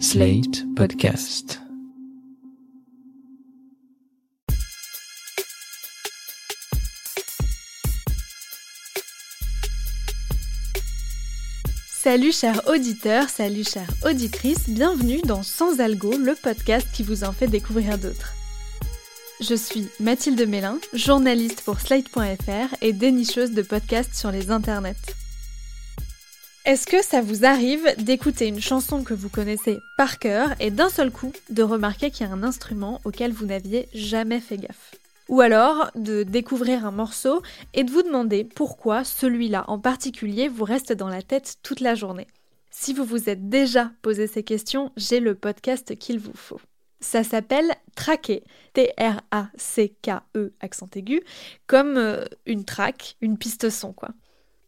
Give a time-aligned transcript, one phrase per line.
[0.00, 1.60] Slate Podcast.
[11.86, 17.32] Salut chers auditeurs, salut chères auditrices, bienvenue dans Sans Algo, le podcast qui vous en
[17.32, 18.34] fait découvrir d'autres.
[19.40, 25.23] Je suis Mathilde Mélin, journaliste pour Slate.fr et dénicheuse de podcasts sur les internets.
[26.64, 30.88] Est-ce que ça vous arrive d'écouter une chanson que vous connaissez par cœur et d'un
[30.88, 34.94] seul coup de remarquer qu'il y a un instrument auquel vous n'aviez jamais fait gaffe?
[35.28, 37.42] Ou alors de découvrir un morceau
[37.74, 41.94] et de vous demander pourquoi celui-là en particulier vous reste dans la tête toute la
[41.94, 42.28] journée?
[42.70, 46.62] Si vous vous êtes déjà posé ces questions, j'ai le podcast qu'il vous faut.
[46.98, 51.20] Ça s'appelle Traquer, T-R-A-C-K-E accent aigu,
[51.66, 54.08] comme euh, une track, une piste son quoi.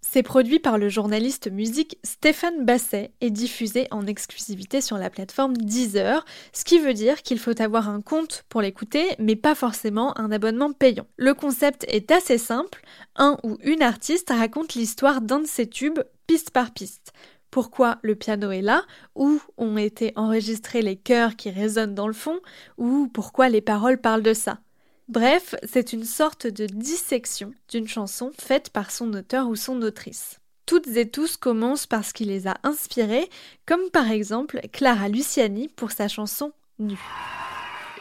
[0.09, 5.57] C'est produit par le journaliste musique Stéphane Basset et diffusé en exclusivité sur la plateforme
[5.57, 10.17] Deezer, ce qui veut dire qu'il faut avoir un compte pour l'écouter, mais pas forcément
[10.19, 11.07] un abonnement payant.
[11.17, 12.83] Le concept est assez simple,
[13.17, 17.13] un ou une artiste raconte l'histoire d'un de ses tubes piste par piste.
[17.51, 18.85] Pourquoi le piano est là,
[19.17, 22.39] où ont été enregistrés les chœurs qui résonnent dans le fond,
[22.79, 24.61] ou pourquoi les paroles parlent de ça?
[25.09, 30.41] Bref, c'est une sorte de dissection d'une chanson faite par son auteur ou son autrice.
[30.67, 33.31] Toutes et tous commencent par ce qui les a inspirés,
[33.67, 36.99] comme par exemple Clara Luciani pour sa chanson Nue.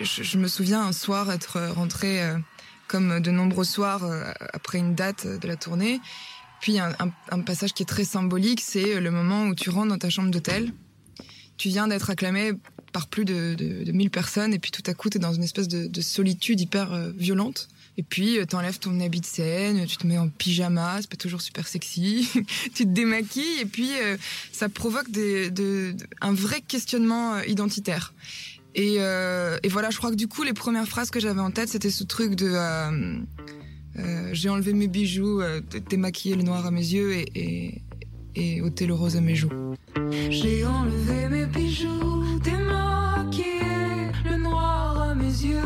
[0.02, 2.38] Je, me souviens un soir être rentrée, euh,
[2.88, 6.02] comme de nombreux soirs euh, après une date de la tournée.
[6.60, 10.10] Puis un passage qui est très symbolique, c'est le moment où tu rentres dans ta
[10.10, 10.72] chambre d'hôtel.
[11.58, 12.54] Tu viens d'être acclamé
[12.96, 15.44] par plus de, de, 1000 personnes et puis tout à coup tu es dans une
[15.44, 17.68] espèce de, solitude hyper euh, violente
[17.98, 21.10] et puis euh, tu enlèves ton habit de scène, tu te mets en pyjama, c'est
[21.10, 22.26] pas toujours super sexy,
[22.74, 24.16] tu te démaquilles et puis euh,
[24.54, 25.08] ça provoque
[26.22, 28.14] un vrai questionnement identitaire.
[28.76, 31.92] Et, voilà, je crois que du coup les premières phrases que j'avais en tête c'était
[31.92, 32.54] ce truc de
[34.32, 35.42] j'ai enlevé mes bijoux,
[35.90, 37.82] démaquillé le noir à mes yeux et,
[38.36, 39.50] et ôté le rose à mes joues.
[40.30, 42.24] J'ai enlevé mes bijoux,
[44.26, 45.60] le noir à mes yeux,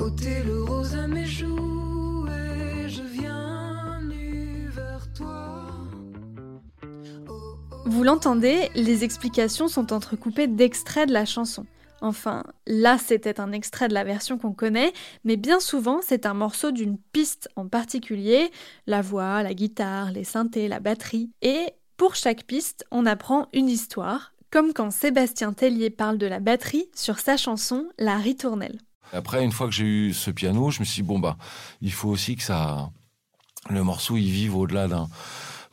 [0.00, 5.62] ôté le rose à mes joues, et je viens nu vers toi.
[7.86, 11.66] Vous l'entendez, les explications sont entrecoupées d'extraits de la chanson.
[12.00, 14.92] Enfin, là c'était un extrait de la version qu'on connaît,
[15.24, 18.50] mais bien souvent c'est un morceau d'une piste en particulier,
[18.86, 21.66] la voix, la guitare, les synthés, la batterie, et
[21.96, 26.88] pour chaque piste on apprend une histoire, comme quand Sébastien Tellier parle de la batterie
[26.94, 28.78] sur sa chanson La Ritournelle.
[29.12, 31.36] Après, une fois que j'ai eu ce piano, je me suis dit, bon, bah,
[31.80, 32.90] il faut aussi que ça,
[33.70, 35.08] le morceau, il vive au-delà d'un,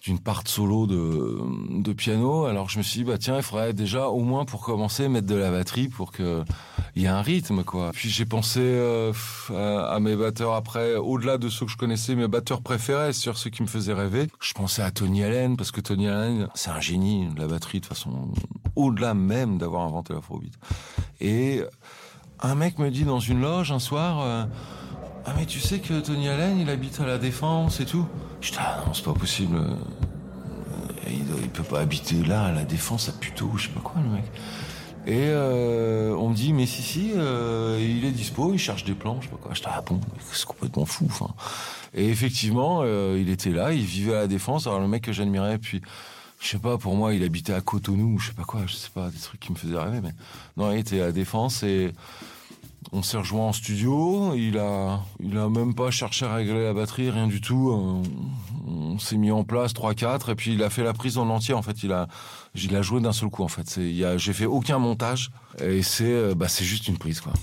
[0.03, 1.39] d'une part solo de,
[1.81, 2.45] de piano.
[2.45, 5.27] Alors je me suis dit, bah tiens, il faudrait déjà, au moins pour commencer, mettre
[5.27, 6.43] de la batterie pour que
[6.95, 7.89] il y ait un rythme, quoi.
[7.91, 9.11] Puis j'ai pensé euh,
[9.49, 13.49] à, mes batteurs après, au-delà de ceux que je connaissais, mes batteurs préférés, sur ceux
[13.49, 14.27] qui me faisaient rêver.
[14.39, 17.79] Je pensais à Tony Allen, parce que Tony Allen, c'est un génie de la batterie,
[17.79, 18.31] de façon,
[18.75, 20.53] au-delà même d'avoir inventé l'afrobeat.
[21.19, 21.63] Et
[22.41, 24.45] un mec me dit dans une loge un soir, euh,
[25.25, 28.05] ah mais tu sais que Tony Allen, il habite à la Défense et tout.
[28.41, 29.57] Dis ah non c'est pas possible.
[29.57, 29.75] Euh,
[31.07, 34.09] il, peut pas habiter là à la Défense à plutôt je sais pas quoi le
[34.09, 34.25] mec.
[35.05, 38.93] Et euh, on me dit mais si si euh, il est dispo, il cherche des
[38.93, 39.53] plans, je sais pas quoi.
[39.53, 40.01] Je dis ah bon
[40.31, 41.07] c'est complètement fou.
[41.93, 44.67] Et effectivement il était là, il vivait à la Défense.
[44.67, 45.81] Alors le mec que j'admirais puis
[46.43, 48.89] je sais pas, pour moi, il habitait à Cotonou, je sais pas quoi, je sais
[48.93, 50.13] pas, des trucs qui me faisaient rêver, mais
[50.57, 51.93] non, il était à la Défense et
[52.91, 54.33] on s'est rejoint en studio.
[54.35, 57.71] Il a, il a même pas cherché à régler la batterie, rien du tout.
[57.71, 58.03] On,
[58.99, 61.55] s'est mis en place 3-4 et puis il a fait la prise en entier.
[61.55, 62.07] En fait, il a,
[62.53, 63.43] il a joué d'un seul coup.
[63.43, 63.79] En fait,
[64.17, 67.33] j'ai fait aucun montage et c'est, euh, bah, c'est juste une prise quoi.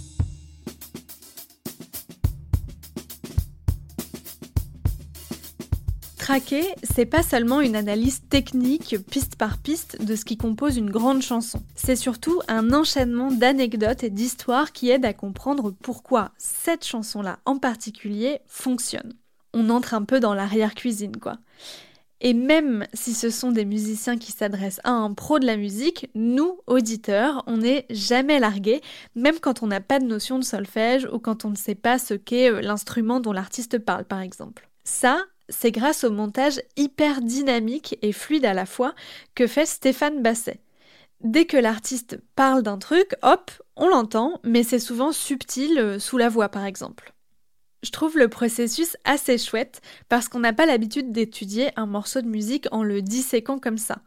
[6.31, 10.89] Traquer, c'est pas seulement une analyse technique, piste par piste, de ce qui compose une
[10.89, 11.61] grande chanson.
[11.75, 17.59] C'est surtout un enchaînement d'anecdotes et d'histoires qui aident à comprendre pourquoi cette chanson-là en
[17.59, 19.15] particulier fonctionne.
[19.55, 21.39] On entre un peu dans l'arrière-cuisine, quoi.
[22.21, 26.11] Et même si ce sont des musiciens qui s'adressent à un pro de la musique,
[26.15, 28.83] nous, auditeurs, on n'est jamais largués,
[29.17, 31.99] même quand on n'a pas de notion de solfège ou quand on ne sait pas
[31.99, 34.69] ce qu'est euh, l'instrument dont l'artiste parle, par exemple.
[34.85, 38.95] Ça, c'est grâce au montage hyper dynamique et fluide à la fois
[39.35, 40.61] que fait Stéphane Basset.
[41.23, 46.17] Dès que l'artiste parle d'un truc, hop, on l'entend, mais c'est souvent subtil euh, sous
[46.17, 47.13] la voix par exemple.
[47.83, 49.81] Je trouve le processus assez chouette
[50.11, 54.01] parce qu'on n'a pas l'habitude d'étudier un morceau de musique en le disséquant comme ça.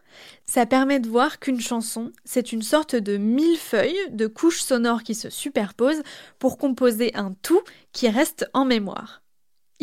[0.46, 5.16] Ça permet de voir qu'une chanson, c'est une sorte de millefeuille de couches sonores qui
[5.16, 6.04] se superposent
[6.38, 7.62] pour composer un tout
[7.94, 9.23] qui reste en mémoire.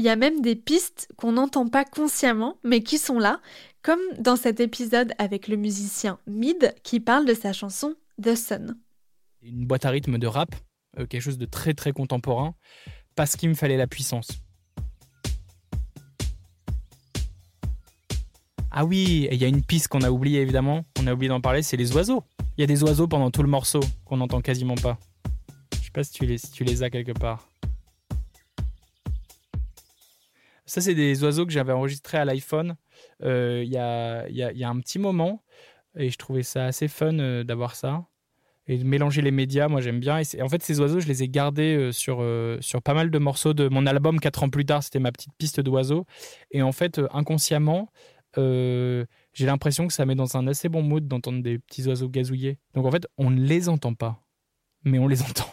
[0.01, 3.43] Il y a même des pistes qu'on n'entend pas consciemment mais qui sont là,
[3.83, 8.79] comme dans cet épisode avec le musicien Mid qui parle de sa chanson The Sun.
[9.43, 10.55] Une boîte à rythme de rap,
[10.99, 12.55] euh, quelque chose de très très contemporain
[13.15, 14.29] parce qu'il me fallait la puissance.
[18.71, 21.43] Ah oui, il y a une piste qu'on a oubliée évidemment, on a oublié d'en
[21.43, 22.25] parler, c'est les oiseaux.
[22.57, 24.99] Il y a des oiseaux pendant tout le morceau qu'on n'entend quasiment pas.
[25.75, 27.50] Je sais pas si tu les, tu les as quelque part.
[30.71, 32.77] Ça, c'est des oiseaux que j'avais enregistrés à l'iPhone
[33.25, 35.43] euh, il y, a, y, a, un petit moment
[35.99, 38.05] et je trouvais ça assez fun euh, d'avoir ça
[38.69, 40.21] et de mélanger les médias, moi j'aime bien.
[40.21, 42.25] Et en fait, ces oiseaux, je les ai gardés euh, sur,
[42.61, 45.33] sur pas mal de morceaux de mon album 4 ans plus tard, c'était ma petite
[45.39, 46.07] piste d'oiseaux.
[46.53, 47.91] Et en fait, inconsciemment,
[48.37, 49.07] j'ai
[49.41, 52.59] l'impression que ça met dans un assez bon mood d'entendre des petits oiseaux gazouiller.
[52.75, 54.23] Donc en fait, on ne les entend pas,
[54.85, 55.51] mais on les entend.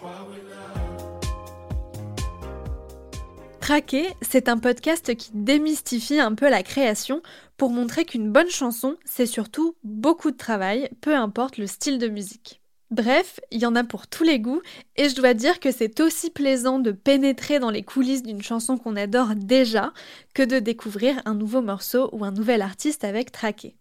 [3.68, 7.22] Traqué, c'est un podcast qui démystifie un peu la création
[7.58, 12.08] pour montrer qu'une bonne chanson, c'est surtout beaucoup de travail, peu importe le style de
[12.08, 12.62] musique.
[12.92, 14.62] Bref, il y en a pour tous les goûts,
[14.96, 18.78] et je dois dire que c'est aussi plaisant de pénétrer dans les coulisses d'une chanson
[18.78, 19.92] qu'on adore déjà
[20.34, 23.76] que de découvrir un nouveau morceau ou un nouvel artiste avec Traqué.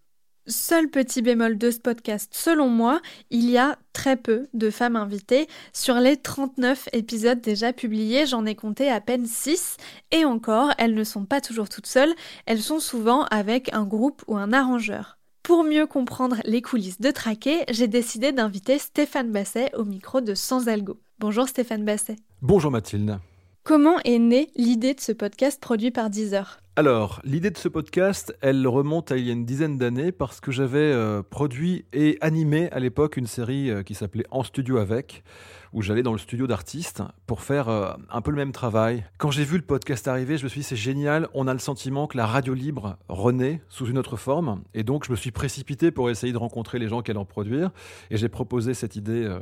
[0.49, 3.01] Seul petit bémol de ce podcast, selon moi,
[3.31, 5.49] il y a très peu de femmes invitées.
[5.73, 9.77] Sur les 39 épisodes déjà publiés, j'en ai compté à peine 6,
[10.13, 12.15] et encore, elles ne sont pas toujours toutes seules,
[12.47, 15.19] elles sont souvent avec un groupe ou un arrangeur.
[15.43, 20.35] Pour mieux comprendre les coulisses de Traqué, j'ai décidé d'inviter Stéphane Basset au micro de
[20.35, 21.01] Sans Algo.
[21.19, 22.17] Bonjour Stéphane Basset.
[22.41, 23.19] Bonjour Mathilde.
[23.65, 26.61] Comment est née l'idée de ce podcast produit par Deezer?
[26.79, 30.41] Alors, l'idée de ce podcast, elle remonte à il y a une dizaine d'années parce
[30.41, 34.77] que j'avais euh, produit et animé à l'époque une série euh, qui s'appelait En studio
[34.77, 35.25] avec,
[35.73, 39.07] où j'allais dans le studio d'artistes pour faire euh, un peu le même travail.
[39.17, 41.61] Quand j'ai vu le podcast arriver, je me suis dit c'est génial, on a le
[41.61, 45.31] sentiment que la radio libre renaît sous une autre forme, et donc je me suis
[45.31, 47.71] précipité pour essayer de rencontrer les gens qui allaient en produire,
[48.11, 49.35] et j'ai proposé cette idée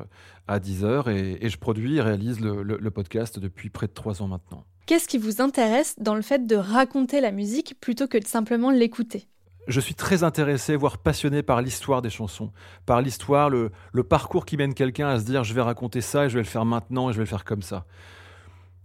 [0.47, 4.23] à Deezer, et, et je produis et réalise le, le podcast depuis près de trois
[4.23, 4.65] ans maintenant.
[4.87, 8.71] Qu'est-ce qui vous intéresse dans le fait de raconter la musique plutôt que de simplement
[8.71, 9.27] l'écouter?
[9.67, 12.53] Je suis très intéressé, voire passionné par l'histoire des chansons,
[12.85, 13.71] par l'histoire, le,
[14.07, 16.49] parcours qui mène quelqu'un à se dire je vais raconter ça et je vais le
[16.49, 17.87] faire maintenant et je vais le faire comme ça.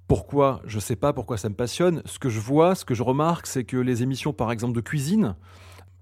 [0.07, 0.61] Pourquoi?
[0.63, 2.01] Je ne sais pas pourquoi ça me passionne.
[2.05, 4.81] Ce que je vois, ce que je remarque, c'est que les émissions, par exemple, de
[4.81, 5.35] cuisine,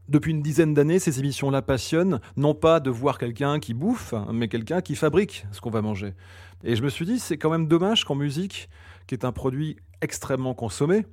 [0.10, 4.48] depuis une dizaine d'années, ces émissions-là passionnent, non pas de voir quelqu'un qui bouffe, mais
[4.48, 6.14] quelqu'un qui fabrique ce qu'on va manger.
[6.64, 8.70] Et je me suis dit, c'est quand même dommage qu'en musique,
[9.06, 11.06] qui est un produit extrêmement consommé,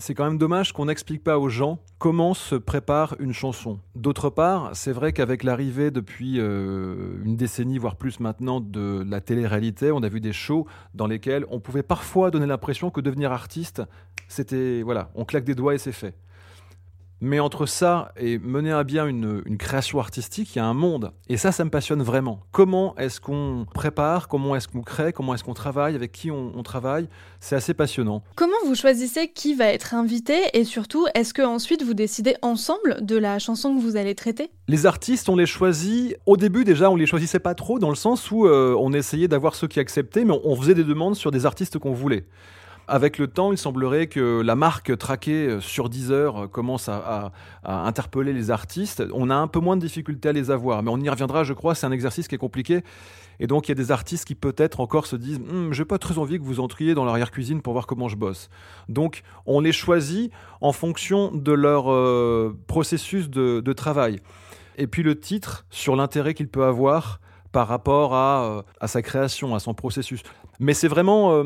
[0.00, 3.80] c'est quand même dommage qu'on n'explique pas aux gens comment se prépare une chanson.
[3.96, 9.20] D'autre part, c'est vrai qu'avec l'arrivée depuis euh, une décennie, voire plus maintenant, de la
[9.20, 13.32] télé-réalité, on a vu des shows dans lesquels on pouvait parfois donner l'impression que devenir
[13.32, 13.82] artiste,
[14.28, 16.14] c'était, voilà, on claque des doigts et c'est fait.
[17.20, 21.12] Mais entre ça et mener à bien une, création artistique, il y a un monde.
[21.28, 22.40] Et ça, ça me passionne vraiment.
[22.52, 26.62] Comment est-ce qu'on prépare, comment est-ce qu'on crée, comment est-ce qu'on travaille, avec qui on,
[26.62, 27.08] travaille
[27.40, 28.22] C'est assez passionnant.
[28.36, 32.98] Comment vous choisissez qui va être invité et surtout, est-ce que ensuite vous décidez ensemble
[33.00, 34.50] de la chanson que vous allez traiter?
[34.68, 36.16] Les artistes, on les choisit.
[36.26, 39.28] Au début, déjà, on les choisissait pas trop dans le sens où euh, on essayait
[39.28, 42.26] d'avoir ceux qui acceptaient, mais on faisait des demandes sur des artistes qu'on voulait.
[42.90, 47.32] Avec le temps, il semblerait que la marque traquée euh, sur Deezer euh, commence à,
[47.62, 49.04] interpeller les artistes.
[49.12, 51.52] On a un peu moins de difficultés à les avoir, mais on y reviendra, je
[51.52, 51.74] crois.
[51.74, 52.82] C'est un exercice qui est compliqué.
[53.40, 55.84] Et donc, il y a des artistes qui peut-être encore se disent hm, Je n'ai
[55.84, 58.48] pas très envie que vous entriez dans l'arrière-cuisine pour voir comment je bosse.
[58.88, 64.20] Donc, on les choisit en fonction de leur euh, processus de, travail.
[64.78, 67.20] Et puis, le titre, sur l'intérêt qu'il peut avoir
[67.52, 70.22] par rapport à, sa création, à son processus.
[70.58, 71.44] Mais c'est vraiment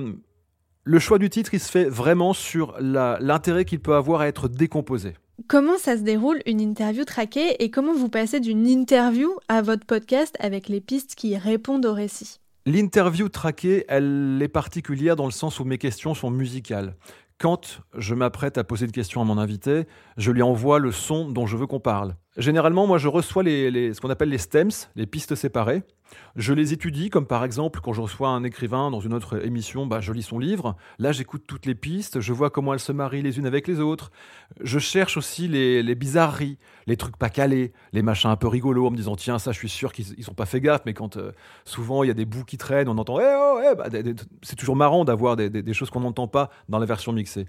[0.84, 4.48] le choix du titre, il se fait vraiment sur l'intérêt qu'il peut avoir à être
[4.48, 5.14] décomposé.
[5.48, 9.86] Comment ça se déroule une interview traquée et comment vous passez d'une interview à votre
[9.86, 12.38] podcast avec les pistes qui répondent au récit?
[12.66, 16.96] L'interview traquée, elle est particulière dans le sens où mes questions sont musicales.
[17.38, 19.84] Quand je m'apprête à poser une question à mon invité,
[20.16, 22.14] je lui envoie le son dont je veux qu'on parle.
[22.38, 25.82] Généralement, moi, je reçois ce qu'on appelle les stems, les pistes séparées.
[26.36, 29.86] Je les étudie, comme par exemple, quand je reçois un écrivain dans une autre émission,
[29.86, 30.76] bah, je lis son livre.
[30.98, 33.80] Là, j'écoute toutes les pistes, je vois comment elles se marient les unes avec les
[33.80, 34.10] autres.
[34.62, 38.90] Je cherche aussi les, bizarreries, les trucs pas calés, les machins un peu rigolos, en
[38.90, 41.18] me disant, tiens, ça, je suis sûr qu'ils ils ont pas fait gaffe, mais quand
[41.18, 41.32] euh,
[41.66, 43.86] souvent il y a des bouts qui traînent, on entend, eh oh, eh, bah,
[44.42, 47.46] c'est toujours marrant d'avoir des- des choses qu'on n'entend pas dans la version mixée.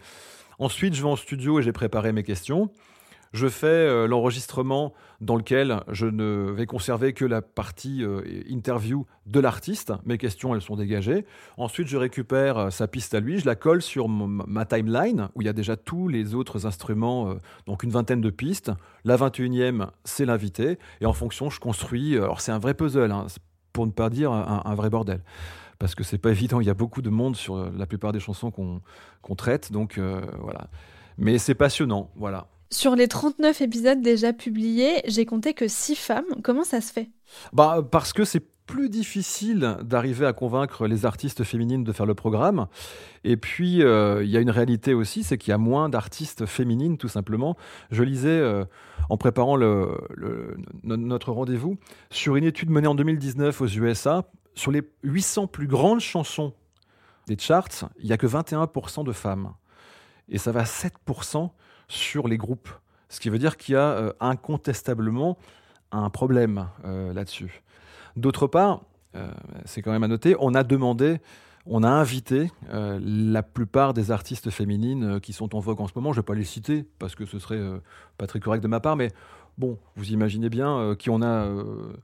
[0.60, 2.70] Ensuite, je vais en studio et j'ai préparé mes questions.
[3.34, 9.08] Je fais euh, l'enregistrement dans lequel je ne vais conserver que la partie euh, interview
[9.26, 9.92] de l'artiste.
[10.06, 11.26] Mes questions, elles sont dégagées.
[11.58, 15.42] Ensuite, je récupère euh, sa piste à lui, je la colle sur ma timeline où
[15.42, 17.36] il y a déjà tous les autres instruments,
[17.66, 18.72] donc une vingtaine de pistes.
[19.04, 20.78] La 21e, c'est l'invité.
[21.02, 22.16] Et en fonction, je construis.
[22.18, 23.26] alors, c'est un vrai puzzle, hein,
[23.72, 25.22] pour ne pas dire un, vrai bordel.
[25.80, 28.20] Parce que c'est pas évident, il y a beaucoup de monde sur la plupart des
[28.20, 29.72] chansons qu'on traite.
[29.72, 30.00] Donc,
[30.40, 30.68] voilà.
[31.18, 32.48] Mais c'est passionnant, voilà.
[32.74, 36.26] Sur les 39 épisodes déjà publiés, j'ai compté que 6 femmes.
[36.42, 37.12] Comment ça se fait?
[37.54, 42.16] Bah, parce que c'est plus difficile d'arriver à convaincre les artistes féminines de faire le
[42.16, 42.66] programme.
[43.24, 46.48] Et puis, euh, il y a une réalité aussi, c'est qu'il y a moins d'artistes
[46.48, 47.58] féminines, tout simplement.
[47.92, 48.66] Je lisais, euh,
[49.08, 49.56] en préparant
[50.84, 51.78] notre rendez-vous,
[52.10, 54.24] sur une étude menée en 2019 aux USA,
[54.56, 56.56] sur les 800 plus grandes chansons
[57.28, 59.54] des charts, il n'y a que 21% de femmes.
[60.28, 61.52] Et ça va à 7%
[61.88, 62.70] sur les groupes.
[63.14, 65.38] Ce qui veut dire qu'il y a euh, incontestablement
[65.92, 67.62] un problème euh, là-dessus.
[68.16, 68.82] D'autre part,
[69.16, 69.32] euh,
[69.66, 71.20] c'est quand même à noter, on a demandé,
[71.68, 76.12] on a invité la plupart des artistes féminines qui sont en vogue en ce moment.
[76.12, 77.62] Je ne vais pas les citer parce que ce serait
[78.18, 79.12] pas très correct de ma part, mais
[79.58, 81.48] bon, vous imaginez bien qui on a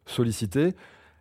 [0.06, 0.76] sollicité.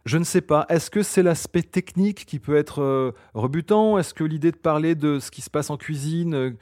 [0.04, 3.98] Je ne sais pas, est-ce que c'est l'aspect technique qui peut être rebutant?
[3.98, 6.54] Est-ce que l'idée de parler de ce qui se passe en cuisine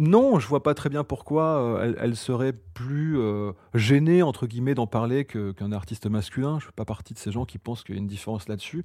[0.00, 4.74] non, je vois pas très bien pourquoi euh, elle, serait plus euh, gênée entre guillemets
[4.74, 6.58] d'en parler qu'un artiste masculin.
[6.58, 8.82] Je fais pas partie de ces gens qui pensent qu'il y a une différence là-dessus.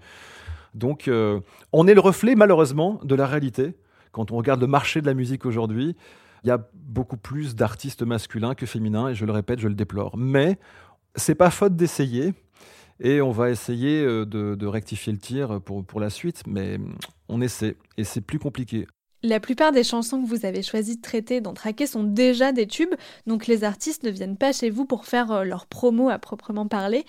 [0.74, 1.40] Donc, euh,
[1.72, 3.76] on est le reflet malheureusement de la réalité.
[4.12, 5.96] Quand on regarde le marché de la musique aujourd'hui,
[6.44, 9.76] il y a beaucoup plus d'artistes masculins que féminins, et je le répète, je le
[9.76, 10.18] déplore.
[10.18, 10.60] Mais
[11.16, 12.34] c'est pas faute d'essayer,
[13.00, 16.44] et on va essayer de, de rectifier le tir pour, pour la suite.
[16.46, 16.78] Mais
[17.30, 18.86] on essaie, et c'est plus compliqué.
[19.26, 22.68] La plupart des chansons que vous avez choisi de traiter dans Traquer sont déjà des
[22.68, 22.94] tubes,
[23.26, 26.68] donc les artistes ne viennent pas chez vous pour faire euh, leur promo à proprement
[26.68, 27.06] parler.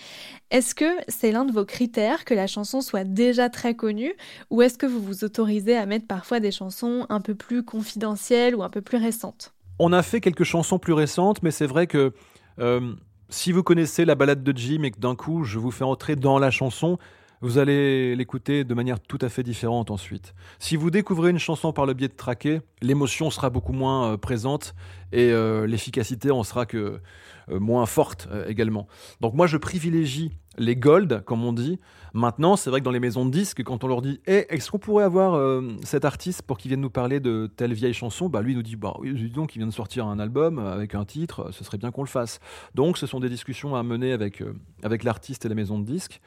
[0.50, 4.14] Est-ce que c'est l'un de vos critères que la chanson soit déjà très connue,
[4.49, 8.56] ou est-ce que vous vous autorisez à mettre parfois des chansons un peu plus confidentielles
[8.56, 9.52] ou un peu plus récentes?
[9.78, 12.14] On a fait quelques chansons plus récentes, mais c'est vrai que
[12.61, 12.94] euh,
[13.28, 16.16] si vous connaissez la balade de Jim et que d'un coup je vous fais entrer
[16.16, 16.96] dans la chanson,
[17.40, 20.35] vous allez l'écouter de manière tout à fait différente ensuite.
[20.59, 24.16] Si vous découvrez une chanson par le biais de traquer, l'émotion sera beaucoup moins euh,
[24.16, 24.75] présente
[25.12, 27.00] et euh, l'efficacité en sera que
[27.49, 28.87] euh, moins forte également.
[29.21, 31.79] Donc moi je privilégie les gold, comme on dit.
[32.15, 34.71] Maintenant, c'est vrai que dans les maisons de disques, quand on leur dit Eh, est-ce
[34.71, 38.29] qu'on pourrait avoir euh, cet artiste pour qu'il vienne nous parler de telle vieille chanson?
[38.29, 41.05] Bah lui nous dit bah dis donc, il vient de sortir un album avec un
[41.05, 42.41] titre, ce serait bien qu'on le fasse.
[42.75, 45.85] Donc ce sont des discussions à mener avec, euh, avec l'artiste et la maison de
[45.85, 46.21] disques.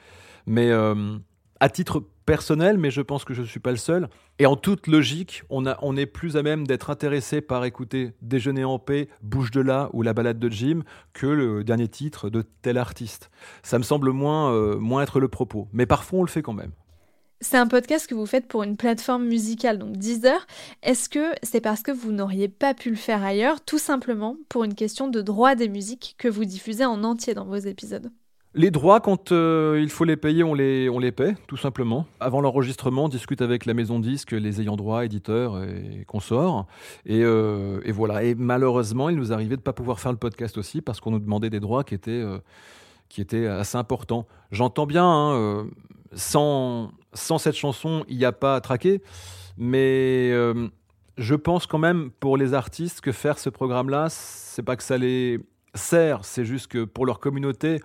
[0.46, 1.18] Mais euh,
[1.60, 4.08] à titre personnel, mais je pense que je ne suis pas le seul.
[4.38, 8.78] Et en toute logique, on, est plus à même d'être intéressé par écouter Déjeuner en
[8.78, 12.78] paix, Bouge de là ou La balade de Jim que le dernier titre de tel
[12.78, 13.30] artiste.
[13.62, 15.68] Ça me semble moins, euh, moins être le propos.
[15.72, 16.72] Mais parfois, on le fait quand même.
[17.42, 20.46] C'est un podcast que vous faites pour une plateforme musicale, donc Deezer.
[20.82, 24.64] Est-ce que c'est parce que vous n'auriez pas pu le faire ailleurs, tout simplement pour
[24.64, 28.10] une question de droit des musiques que vous diffusez en entier dans vos épisodes?
[28.52, 32.06] Les droits, quand euh, il faut les payer, on les, on les paie, tout simplement.
[32.18, 36.66] Avant l'enregistrement, on discute avec la maison disque, les ayants droit, éditeurs et consorts.
[37.06, 38.24] Et, euh, et voilà.
[38.24, 41.12] Et malheureusement, il nous arrivait de ne pas pouvoir faire le podcast aussi parce qu'on
[41.12, 42.38] nous demandait des droits qui étaient, euh,
[43.08, 44.26] qui étaient assez importants.
[44.50, 45.68] J'entends bien, hein,
[46.12, 49.00] sans, sans cette chanson, il n'y a pas à traquer.
[49.58, 50.32] Mais
[51.18, 54.98] je pense quand même pour les artistes que faire ce programme-là, c'est pas que ça
[54.98, 55.38] les
[55.74, 57.80] sert, c'est juste que pour leur communauté,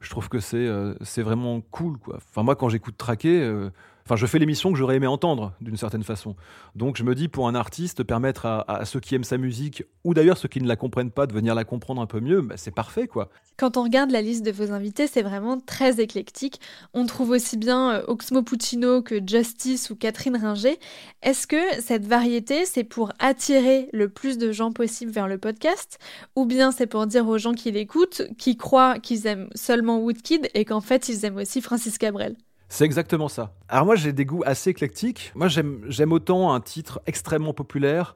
[0.00, 1.98] je trouve que c'est euh, c'est vraiment cool.
[1.98, 2.16] Quoi.
[2.16, 3.70] Enfin, moi, quand j'écoute Traquer, euh,
[4.04, 6.36] enfin, je fais l'émission que j'aurais aimé entendre d'une certaine façon.
[6.74, 10.14] Donc, je me dis, pour un artiste, permettre à, ceux qui aiment sa musique, ou
[10.14, 12.56] d'ailleurs ceux qui ne la comprennent pas, de venir la comprendre un peu mieux, bah,
[12.56, 13.06] c'est parfait.
[13.06, 13.30] quoi.
[13.56, 16.60] Quand on regarde la liste de vos invités, c'est vraiment très éclectique.
[16.94, 20.78] On trouve aussi bien euh, Oxmo Puccino que Justice ou Catherine Ringer.
[21.22, 25.98] Est-ce que cette variété, c'est pour attirer le plus de gens possible vers le podcast?
[26.36, 30.48] Ou bien c'est pour dire aux gens qui l'écoutent, qui croient qu'ils aiment seulement Woodkid
[30.54, 32.36] et qu'en fait ils aiment aussi Francis Cabrel?
[32.72, 33.52] C'est exactement ça.
[33.68, 35.32] Alors moi j'ai des goûts assez éclectiques.
[35.34, 38.14] Moi j'aime autant un titre extrêmement populaire,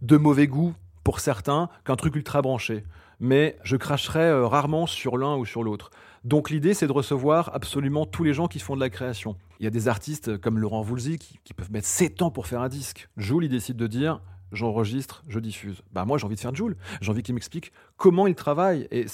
[0.00, 2.84] de mauvais goût pour certains, qu'un truc ultra branché.
[3.18, 5.90] mais je cracherai euh, rarement sur l'un ou sur l'autre.
[6.22, 9.36] Donc l'idée, c'est de recevoir absolument tous les gens qui font de la création.
[9.60, 12.46] Il y a des artistes comme Laurent Voulzy qui, qui peuvent mettre 7 ans pour
[12.46, 13.08] faire un disque.
[13.16, 14.20] Joule, il décide de dire
[14.52, 15.82] j'enregistre, je diffuse.
[15.92, 16.76] Bah moi, j'ai envie de faire Joule.
[17.00, 18.86] J'ai envie qu'il m'explique comment il travaille.
[18.92, 19.06] Et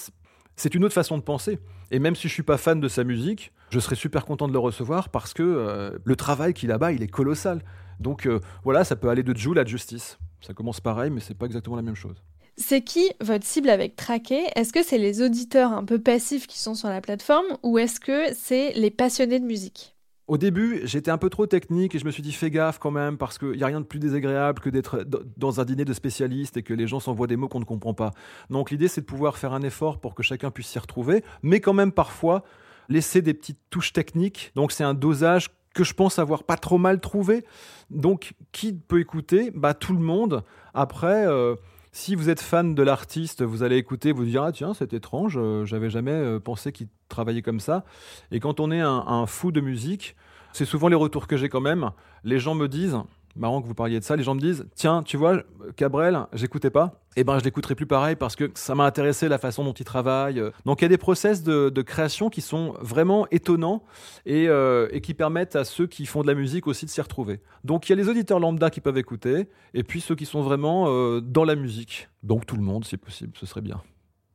[0.56, 1.58] c'est une autre façon de penser.
[1.90, 4.52] Et même si je suis pas fan de sa musique, je serais super content de
[4.52, 7.62] le recevoir parce que euh, le travail qu'il a bas, il est colossal.
[8.00, 10.18] Donc euh, voilà, ça peut aller de Joule à Justice.
[10.40, 12.22] Ça commence pareil, mais c'est pas exactement la même chose.
[12.56, 14.42] C'est qui votre cible avec Traqué?
[14.54, 18.00] Est-ce que c'est les auditeurs un peu passifs qui sont sur la plateforme ou est-ce
[18.00, 19.96] que c'est les passionnés de musique?
[20.26, 22.92] Au début, j'étais un peu trop technique et je me suis dit fais gaffe quand
[22.92, 25.04] même parce qu'il n'y a rien de plus désagréable que d'être
[25.36, 27.94] dans un dîner de spécialistes et que les gens s'envoient des mots qu'on ne comprend
[27.94, 28.12] pas.
[28.48, 31.58] Donc l'idée c'est de pouvoir faire un effort pour que chacun puisse s'y retrouver, mais
[31.60, 32.44] quand même parfois
[32.90, 34.52] laisser des petites touches techniques.
[34.54, 37.46] Donc c'est un dosage que je pense avoir pas trop mal trouvé.
[37.88, 39.50] Donc qui peut écouter?
[39.54, 40.44] Bah tout le monde.
[40.74, 41.26] Après.
[41.26, 41.54] Euh,
[41.92, 45.36] si vous êtes fan de l'artiste, vous allez écouter, vous dire ah tiens c'est étrange,
[45.36, 47.84] euh, j'avais jamais euh, pensé qu'il travaillait comme ça.
[48.30, 50.14] Et quand on est un fou de musique,
[50.52, 51.90] c'est souvent les retours que j'ai quand même.
[52.22, 52.96] Les gens me disent
[53.36, 54.16] marrant que vous parliez de ça.
[54.16, 55.42] Les gens me disent Tiens, tu vois,
[55.76, 57.00] Cabrel, j'écoutais pas.
[57.16, 59.84] Eh ben, je l'écouterai plus pareil parce que ça m'a intéressé la façon dont il
[59.84, 60.40] travaille.
[60.64, 63.82] Donc, il y a des process de, création qui sont vraiment étonnants
[64.28, 67.40] euh, et, qui permettent à ceux qui font de la musique aussi de s'y retrouver.
[67.64, 70.42] Donc, il y a les auditeurs lambda qui peuvent écouter et puis ceux qui sont
[70.42, 72.08] vraiment euh, dans la musique.
[72.22, 73.82] Donc, tout le monde, si possible, ce serait bien.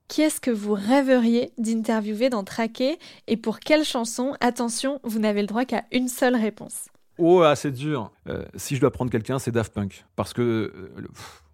[0.07, 4.35] Qui est-ce que vous rêveriez d'interviewer dans Traqué et pour quelle chanson?
[4.39, 6.87] Attention, vous n'avez le droit qu'à une seule réponse.
[7.17, 8.11] Oh, ah, c'est dur.
[8.27, 10.05] Euh, si je dois prendre quelqu'un, c'est Daft Punk.
[10.15, 11.07] Parce que euh,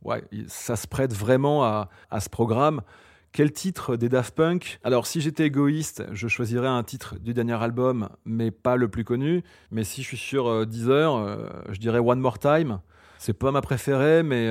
[0.04, 1.90] ouais, ça se prête vraiment à,
[2.20, 2.82] ce programme.
[3.32, 4.80] Quel titre des Daft Punk?
[4.84, 9.06] Alors, si j'étais égoïste, je choisirais un titre du dernier album, mais pas le plus
[9.06, 9.44] connu.
[9.70, 11.38] Mais si je suis sur euh, Deezer,
[11.70, 12.80] je dirais One More Time.
[13.20, 14.48] C'est pas ma préférée, mais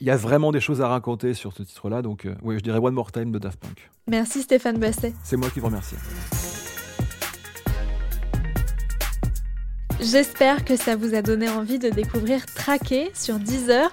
[0.00, 2.02] il y a vraiment des choses à raconter sur ce titre-là.
[2.02, 3.90] Donc, oui, je dirais One More Time de Daft Punk.
[4.08, 5.14] Merci Stéphane Basset.
[5.24, 5.96] C'est moi qui vous remercie.
[10.02, 13.92] J'espère que ça vous a donné envie de découvrir Traqué sur Deezer.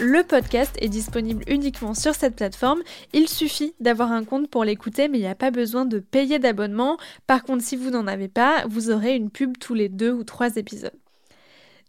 [0.00, 2.80] Le podcast est disponible uniquement sur cette plateforme.
[3.12, 6.38] Il suffit d'avoir un compte pour l'écouter, mais il n'y a pas besoin de payer
[6.38, 6.96] d'abonnement.
[7.26, 10.24] Par contre, si vous n'en avez pas, vous aurez une pub tous les deux ou
[10.24, 10.98] trois épisodes.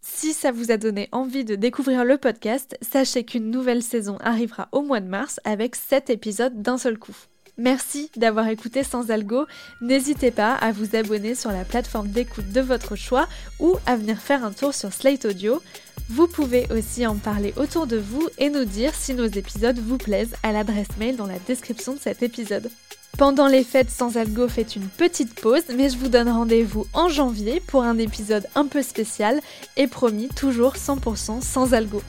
[0.01, 4.67] Si ça vous a donné envie de découvrir le podcast, sachez qu'une nouvelle saison arrivera
[4.73, 7.15] au mois de mars avec 7 épisodes d'un seul coup.
[7.61, 9.45] Merci d'avoir écouté Sans Algo.
[9.81, 13.27] N'hésitez pas à vous abonner sur la plateforme d'écoute de votre choix
[13.59, 15.61] ou à venir faire un tour sur Slate Audio.
[16.09, 19.99] Vous pouvez aussi en parler autour de vous et nous dire si nos épisodes vous
[19.99, 22.71] plaisent à l'adresse mail dans la description de cet épisode.
[23.19, 27.09] Pendant les fêtes, Sans Algo fait une petite pause, mais je vous donne rendez-vous en
[27.09, 29.39] janvier pour un épisode un peu spécial
[29.77, 32.01] et promis toujours 100% sans algo.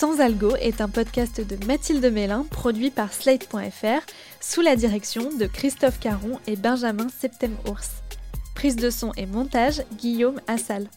[0.00, 4.00] Sans Algo est un podcast de Mathilde Mélin produit par Slate.fr
[4.40, 7.90] sous la direction de Christophe Caron et Benjamin Septem-Ours.
[8.54, 10.88] Prise de son et montage, Guillaume Assal.